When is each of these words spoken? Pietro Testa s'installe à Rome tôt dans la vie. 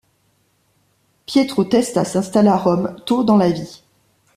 Pietro 1.27 1.63
Testa 1.63 2.03
s'installe 2.05 2.47
à 2.47 2.57
Rome 2.57 2.95
tôt 3.05 3.23
dans 3.23 3.37
la 3.37 3.51
vie. 3.51 3.83